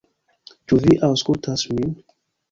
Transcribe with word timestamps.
"Ĉu 0.71 0.79
vi 0.85 0.95
aŭskultas 1.07 1.65
min?" 1.81 1.93